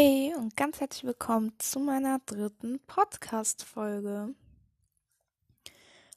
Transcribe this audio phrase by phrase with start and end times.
[0.00, 4.32] Hey und ganz herzlich willkommen zu meiner dritten Podcast-Folge.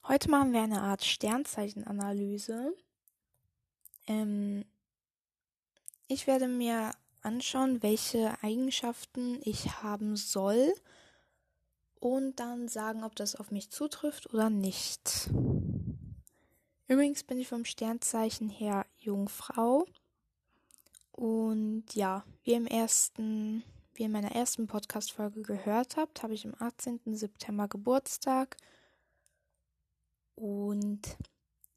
[0.07, 2.75] Heute machen wir eine Art Sternzeichenanalyse.
[4.05, 4.66] Ähm,
[6.07, 6.91] ich werde mir
[7.23, 10.75] anschauen, welche Eigenschaften ich haben soll
[12.00, 15.32] und dann sagen, ob das auf mich zutrifft oder nicht.
[16.88, 19.88] Übrigens bin ich vom Sternzeichen her Jungfrau.
[21.11, 26.56] Und ja, wie im ersten, wie in meiner ersten Podcast-Folge gehört habt, habe ich am
[26.57, 27.00] 18.
[27.06, 28.57] September Geburtstag.
[30.36, 31.18] Und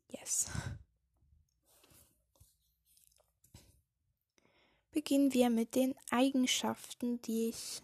[0.09, 0.47] yes.
[4.93, 7.83] Beginnen wir mit den Eigenschaften, die ich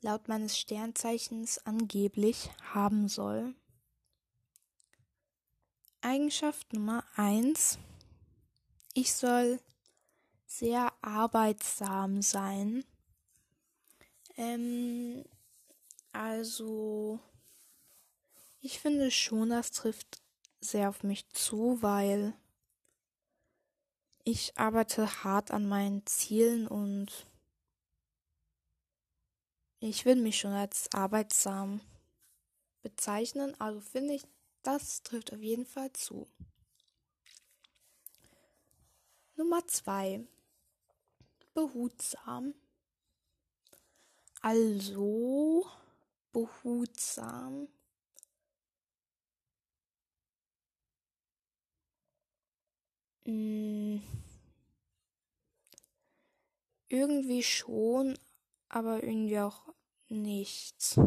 [0.00, 3.54] laut meines Sternzeichens angeblich haben soll.
[6.02, 7.78] Eigenschaft Nummer 1.
[8.92, 9.60] Ich soll
[10.58, 12.84] sehr arbeitsam sein.
[14.36, 15.24] Ähm,
[16.12, 17.18] also,
[18.60, 20.22] ich finde schon, das trifft
[20.60, 22.34] sehr auf mich zu, weil
[24.22, 27.26] ich arbeite hart an meinen Zielen und
[29.80, 31.80] ich will mich schon als arbeitsam
[32.80, 33.58] bezeichnen.
[33.60, 34.22] Also finde ich,
[34.62, 36.26] das trifft auf jeden Fall zu.
[39.36, 40.24] Nummer zwei
[41.54, 42.54] behutsam.
[44.42, 45.64] Also
[46.32, 47.68] behutsam.
[53.24, 54.02] Hm.
[56.88, 58.18] Irgendwie schon,
[58.68, 59.62] aber irgendwie auch
[60.08, 60.98] nicht.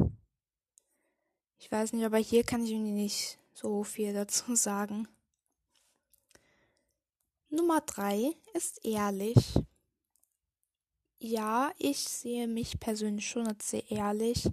[1.59, 5.07] Ich weiß nicht, aber hier kann ich irgendwie nicht so viel dazu sagen.
[7.49, 9.37] Nummer drei ist ehrlich.
[11.19, 14.49] Ja, ich sehe mich persönlich schon als sehr ehrlich.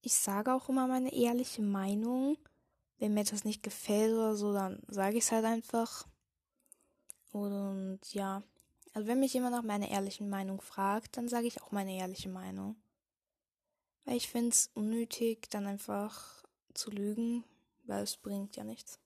[0.00, 2.36] Ich sage auch immer meine ehrliche Meinung.
[2.98, 6.06] Wenn mir etwas nicht gefällt oder so, dann sage ich es halt einfach.
[7.30, 8.42] Und ja,
[8.92, 12.28] also wenn mich jemand nach meiner ehrlichen Meinung fragt, dann sage ich auch meine ehrliche
[12.28, 12.76] Meinung.
[14.04, 16.42] Weil ich finde es unnötig, dann einfach
[16.74, 17.44] zu lügen,
[17.84, 19.01] weil es bringt ja nichts.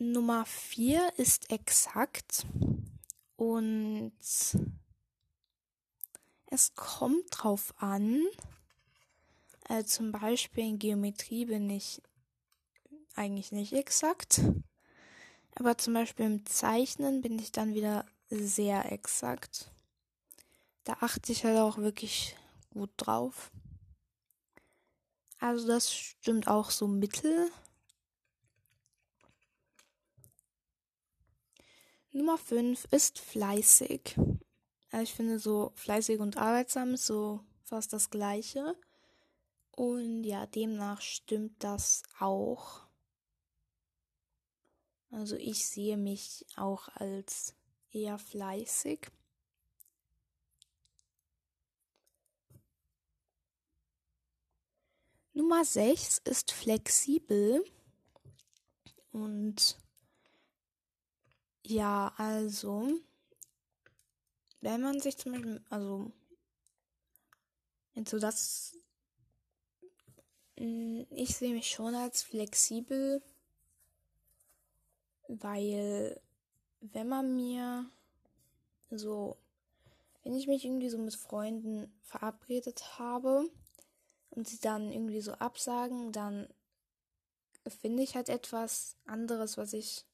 [0.00, 2.46] Nummer 4 ist exakt
[3.36, 4.12] und
[6.46, 8.22] es kommt drauf an.
[9.64, 12.00] Also zum Beispiel in Geometrie bin ich
[13.16, 14.40] eigentlich nicht exakt.
[15.56, 19.72] Aber zum Beispiel im Zeichnen bin ich dann wieder sehr exakt.
[20.84, 22.36] Da achte ich halt auch wirklich
[22.70, 23.50] gut drauf.
[25.40, 27.50] Also das stimmt auch so mittel.
[32.12, 34.16] Nummer 5 ist fleißig.
[34.90, 38.74] Also ich finde so fleißig und arbeitsam ist so fast das gleiche.
[39.72, 42.88] Und ja, demnach stimmt das auch.
[45.10, 47.54] Also ich sehe mich auch als
[47.92, 49.10] eher fleißig.
[55.32, 57.64] Nummer 6 ist flexibel
[59.12, 59.78] und
[61.68, 62.98] ja, also,
[64.62, 66.10] wenn man sich zum Beispiel, also,
[68.06, 68.74] so das,
[70.56, 73.22] mm, ich sehe mich schon als flexibel,
[75.28, 76.20] weil,
[76.80, 77.90] wenn man mir
[78.90, 79.36] so,
[80.22, 83.50] wenn ich mich irgendwie so mit Freunden verabredet habe
[84.30, 86.48] und sie dann irgendwie so absagen, dann
[87.66, 90.07] finde ich halt etwas anderes, was ich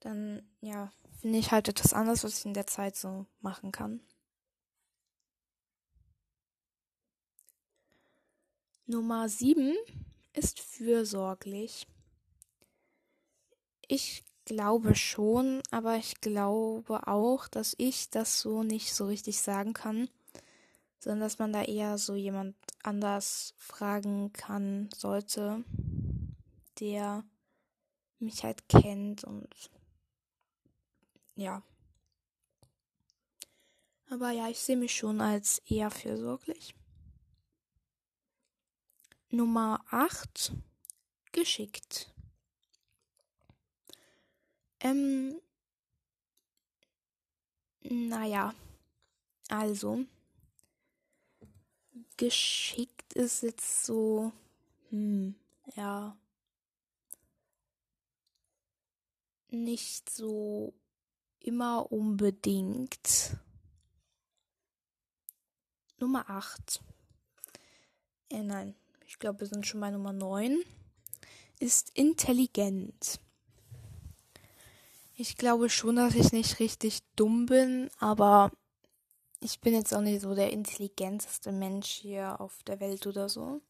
[0.00, 4.00] dann ja, finde ich halt etwas anderes, was ich in der Zeit so machen kann.
[8.86, 9.74] Nummer 7
[10.32, 11.86] ist fürsorglich.
[13.86, 19.74] Ich glaube schon, aber ich glaube auch, dass ich das so nicht so richtig sagen
[19.74, 20.08] kann,
[20.98, 25.64] sondern dass man da eher so jemand anders fragen kann sollte,
[26.80, 27.24] der
[28.18, 29.48] mich halt kennt und
[31.38, 31.62] ja.
[34.10, 36.74] Aber ja, ich sehe mich schon als eher fürsorglich.
[39.30, 40.52] Nummer 8.
[41.32, 42.12] Geschickt.
[44.80, 45.40] Ähm,
[47.82, 48.54] naja,
[49.48, 50.04] also,
[52.16, 54.32] geschickt ist jetzt so,
[54.90, 55.34] hm,
[55.76, 56.16] ja,
[59.50, 60.74] nicht so
[61.40, 63.36] immer unbedingt.
[65.98, 66.80] Nummer 8.
[68.30, 68.74] Äh, nein,
[69.06, 70.58] ich glaube, wir sind schon bei Nummer 9.
[71.60, 73.20] Ist intelligent.
[75.16, 78.52] Ich glaube schon, dass ich nicht richtig dumm bin, aber
[79.40, 83.60] ich bin jetzt auch nicht so der intelligenteste Mensch hier auf der Welt oder so.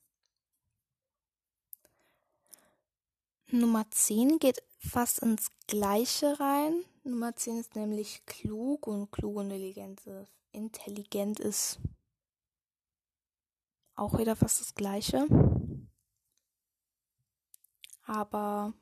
[3.51, 6.85] Nummer 10 geht fast ins Gleiche rein.
[7.03, 10.03] Nummer 10 ist nämlich klug und klug und intelligent.
[10.53, 11.79] Intelligent ist
[13.95, 15.27] auch wieder fast das Gleiche.
[18.05, 18.75] Aber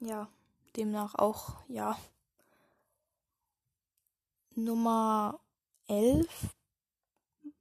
[0.00, 0.28] ja,
[0.76, 1.98] demnach auch ja.
[4.54, 5.40] Nummer
[5.88, 6.26] 11,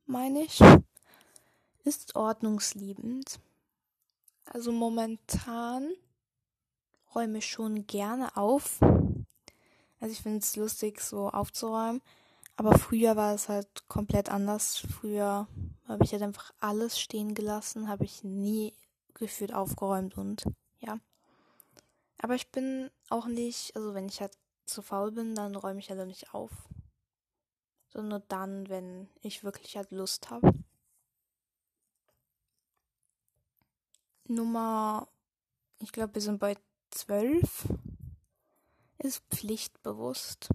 [0.05, 0.61] meine ich,
[1.83, 3.41] ist ordnungsliebend.
[4.53, 5.93] Also momentan
[7.15, 8.81] räume ich schon gerne auf.
[10.01, 12.01] Also ich finde es lustig, so aufzuräumen.
[12.57, 14.79] Aber früher war es halt komplett anders.
[14.79, 15.47] Früher
[15.87, 18.73] habe ich halt einfach alles stehen gelassen, habe ich nie
[19.13, 20.43] gefühlt aufgeräumt und
[20.79, 20.99] ja.
[22.17, 24.33] Aber ich bin auch nicht, also wenn ich halt
[24.65, 26.51] zu faul bin, dann räume ich halt nicht auf.
[27.87, 30.51] Sondern dann, wenn ich wirklich halt Lust habe.
[34.31, 35.07] Nummer,
[35.79, 36.55] ich glaube, wir sind bei
[36.89, 37.67] zwölf.
[38.97, 40.49] Ist pflichtbewusst.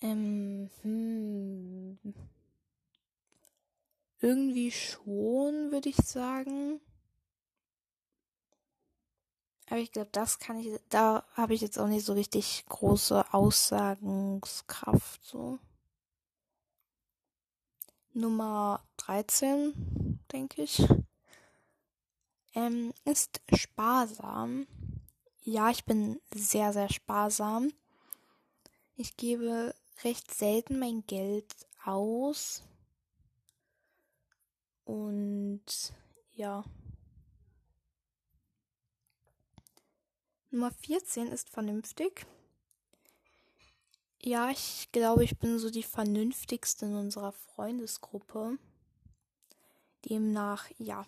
[0.00, 1.98] Ähm, hm.
[4.20, 6.80] Irgendwie schon, würde ich sagen.
[9.68, 13.32] Aber ich glaube, das kann ich, da habe ich jetzt auch nicht so richtig große
[13.32, 15.58] Aussagungskraft, so.
[18.12, 20.86] Nummer 13, denke ich,
[22.54, 24.66] ähm, ist sparsam.
[25.42, 27.72] Ja, ich bin sehr, sehr sparsam.
[28.96, 31.54] Ich gebe recht selten mein Geld
[31.84, 32.62] aus.
[34.84, 35.64] Und
[36.32, 36.64] ja.
[40.50, 42.26] Nummer 14 ist vernünftig.
[44.22, 48.58] Ja, ich glaube, ich bin so die vernünftigste in unserer Freundesgruppe.
[50.08, 51.06] Demnach, ja.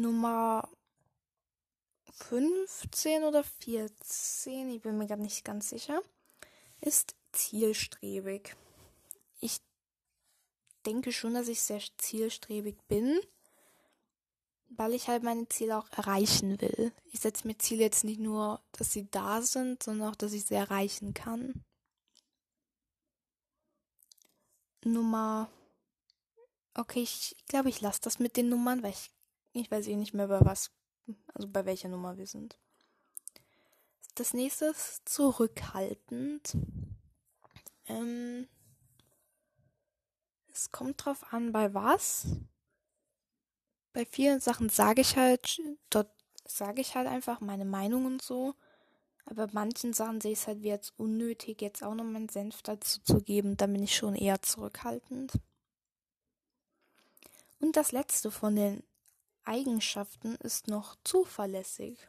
[0.00, 0.68] Nummer
[2.12, 6.02] 15 oder 14, ich bin mir gerade nicht ganz sicher,
[6.80, 8.56] ist zielstrebig.
[9.40, 9.60] Ich
[10.86, 13.20] denke schon, dass ich sehr zielstrebig bin
[14.70, 16.92] weil ich halt meine Ziele auch erreichen will.
[17.12, 20.46] Ich setze mir Ziele jetzt nicht nur, dass sie da sind, sondern auch, dass ich
[20.46, 21.64] sie erreichen kann.
[24.84, 25.50] Nummer.
[26.74, 29.10] Okay, ich glaube, ich lasse das mit den Nummern, weil ich,
[29.52, 30.70] ich weiß eh nicht mehr, bei was,
[31.34, 32.58] also bei welcher Nummer wir sind.
[34.14, 36.56] Das nächste ist zurückhaltend.
[37.86, 38.48] Ähm,
[40.52, 42.26] es kommt drauf an, bei was
[43.92, 45.60] bei vielen Sachen sage ich halt,
[45.90, 46.10] dort
[46.46, 48.54] sage ich halt einfach meine Meinung und so.
[49.26, 52.28] Aber bei manchen Sachen sehe ich es halt wie jetzt unnötig, jetzt auch noch meinen
[52.28, 53.56] Senf dazu zu geben.
[53.56, 55.32] Da bin ich schon eher zurückhaltend.
[57.60, 58.82] Und das letzte von den
[59.44, 62.06] Eigenschaften ist noch zuverlässig.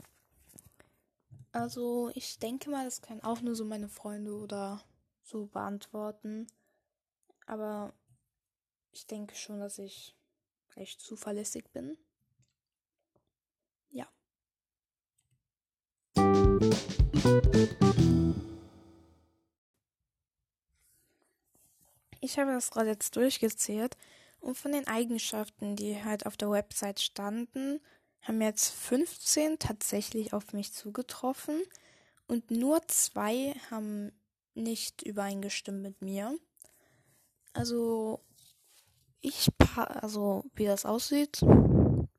[1.51, 4.81] Also ich denke mal, das können auch nur so meine Freunde oder
[5.23, 6.47] so beantworten.
[7.45, 7.93] Aber
[8.91, 10.15] ich denke schon, dass ich
[10.75, 11.97] recht zuverlässig bin.
[13.89, 14.07] Ja.
[22.21, 23.97] Ich habe das gerade jetzt durchgezählt
[24.41, 27.79] und von den Eigenschaften, die halt auf der Website standen,
[28.21, 31.62] haben jetzt 15 tatsächlich auf mich zugetroffen
[32.27, 34.12] und nur zwei haben
[34.53, 36.38] nicht übereingestimmt mit mir.
[37.53, 38.21] Also
[39.21, 41.41] ich, also wie das aussieht,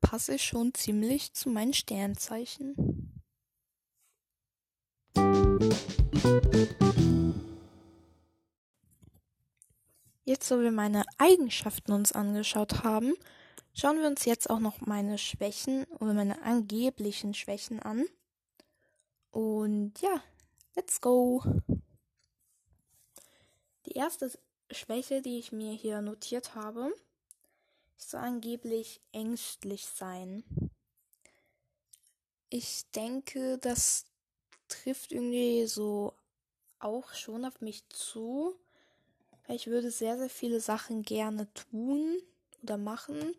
[0.00, 2.74] passe ich schon ziemlich zu meinen Sternzeichen.
[10.24, 13.14] Jetzt, wo wir meine Eigenschaften uns angeschaut haben,
[13.74, 18.04] schauen wir uns jetzt auch noch meine Schwächen oder meine angeblichen Schwächen an.
[19.32, 20.22] Und ja,
[20.76, 21.42] let's go.
[23.86, 24.30] Die erste
[24.70, 26.94] Schwäche, die ich mir hier notiert habe,
[27.98, 30.44] ist so angeblich ängstlich sein.
[32.48, 34.04] Ich denke, das
[34.68, 36.14] trifft irgendwie so
[36.78, 38.54] auch schon auf mich zu.
[39.48, 42.16] Ich würde sehr, sehr viele Sachen gerne tun
[42.62, 43.34] oder machen,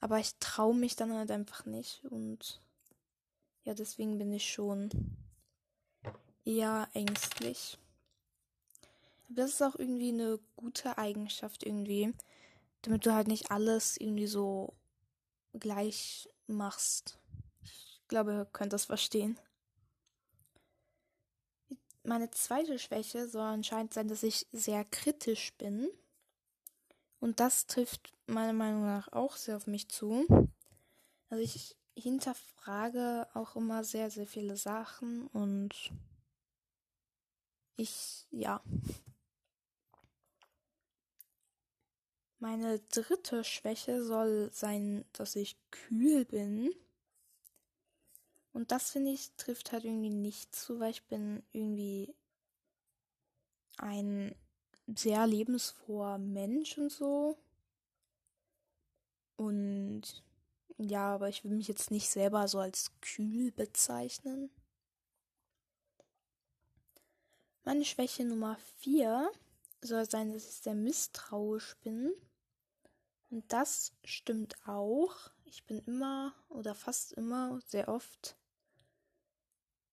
[0.00, 2.04] aber ich traue mich dann halt einfach nicht.
[2.04, 2.60] Und
[3.64, 4.90] ja, deswegen bin ich schon
[6.44, 7.78] eher ängstlich.
[9.26, 12.12] Aber das ist auch irgendwie eine gute Eigenschaft irgendwie,
[12.82, 14.74] damit du halt nicht alles irgendwie so
[15.58, 17.18] gleich machst.
[17.64, 19.38] Ich glaube, ihr könnt das verstehen.
[22.06, 25.88] Meine zweite Schwäche soll anscheinend sein, dass ich sehr kritisch bin.
[27.18, 30.24] Und das trifft meiner Meinung nach auch sehr auf mich zu.
[31.30, 35.74] Also ich hinterfrage auch immer sehr, sehr viele Sachen und
[37.74, 38.62] ich, ja.
[42.38, 46.70] Meine dritte Schwäche soll sein, dass ich kühl bin.
[48.56, 52.14] Und das finde ich trifft halt irgendwie nicht zu, weil ich bin irgendwie
[53.76, 54.34] ein
[54.86, 57.36] sehr lebensfroher Mensch und so.
[59.36, 60.24] Und
[60.78, 64.48] ja, aber ich will mich jetzt nicht selber so als kühl bezeichnen.
[67.62, 69.30] Meine Schwäche Nummer 4
[69.82, 72.10] soll sein, dass ich sehr misstrauisch bin.
[73.28, 75.14] Und das stimmt auch.
[75.44, 78.34] Ich bin immer oder fast immer, sehr oft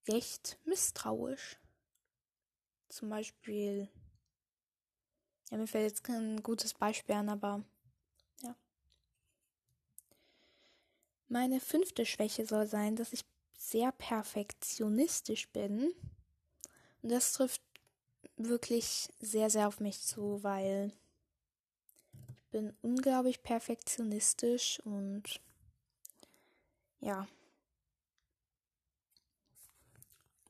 [0.07, 1.57] recht misstrauisch.
[2.89, 3.89] Zum Beispiel,
[5.49, 7.63] ja, mir fällt jetzt kein gutes Beispiel an, aber
[8.41, 8.55] ja.
[11.27, 13.25] Meine fünfte Schwäche soll sein, dass ich
[13.57, 15.93] sehr perfektionistisch bin.
[17.01, 17.61] Und das trifft
[18.37, 20.91] wirklich sehr, sehr auf mich zu, weil
[22.37, 25.39] ich bin unglaublich perfektionistisch und
[26.99, 27.27] ja.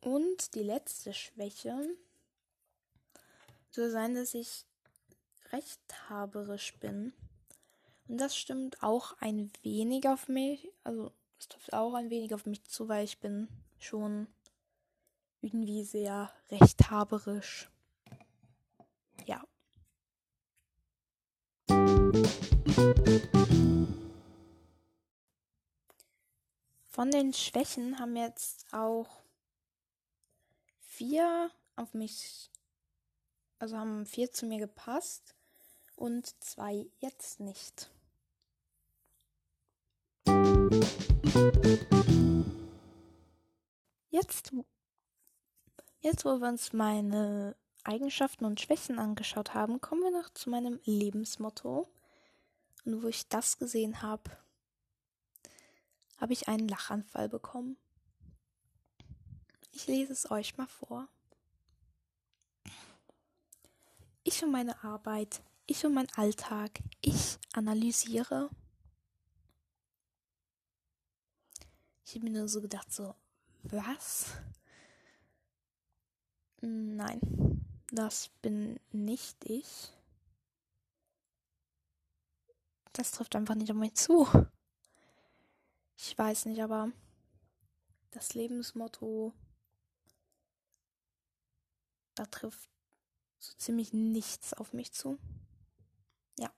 [0.03, 1.95] Und die letzte Schwäche
[3.71, 4.65] soll sein, dass ich
[5.51, 7.13] rechthaberisch bin.
[8.09, 10.69] Und das stimmt auch ein wenig auf mich.
[10.83, 13.47] Also es trifft auch ein wenig auf mich zu, weil ich bin
[13.79, 14.27] schon
[15.41, 17.69] irgendwie sehr rechthaberisch.
[19.25, 19.41] Ja.
[26.89, 29.23] Von den Schwächen haben jetzt auch
[31.03, 32.49] vier auf mich,
[33.59, 35.35] also haben vier zu mir gepasst
[35.97, 37.91] und zwei jetzt nicht.
[44.11, 44.53] Jetzt,
[45.99, 50.79] jetzt wo wir uns meine Eigenschaften und Schwächen angeschaut haben, kommen wir noch zu meinem
[50.85, 51.89] Lebensmotto.
[52.85, 54.31] Und wo ich das gesehen habe,
[56.17, 57.75] habe ich einen Lachanfall bekommen.
[59.83, 61.09] Ich lese es euch mal vor.
[64.23, 68.49] Ich und meine Arbeit, ich und mein Alltag, ich analysiere.
[72.05, 73.13] Ich habe mir nur so gedacht, so,
[73.63, 74.27] was?
[76.61, 79.91] Nein, das bin nicht ich.
[82.93, 84.29] Das trifft einfach nicht auf mich zu.
[85.97, 86.89] Ich weiß nicht, aber
[88.11, 89.33] das Lebensmotto
[92.15, 92.69] da trifft
[93.39, 95.17] so ziemlich nichts auf mich zu.
[96.39, 96.51] Ja.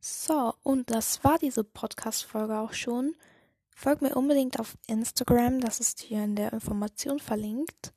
[0.00, 3.16] So, und das war diese Podcast-Folge auch schon.
[3.74, 7.92] Folgt mir unbedingt auf Instagram, das ist hier in der Information verlinkt,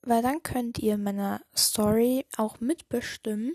[0.00, 3.54] weil dann könnt ihr meiner Story auch mitbestimmen,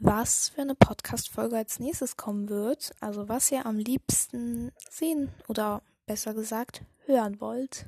[0.00, 2.92] was für eine Podcast-Folge als nächstes kommen wird.
[3.00, 7.86] Also was ihr am liebsten sehen oder besser gesagt hören wollt.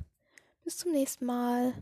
[0.63, 1.73] Bis zum nächsten Mal.